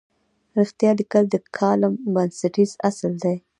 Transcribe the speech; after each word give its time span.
رښتیا 0.57 0.91
لیکل 0.99 1.23
د 1.29 1.35
کالم 1.57 1.93
بنسټیز 2.13 2.71
اصل 2.89 3.13
دی. 3.23 3.35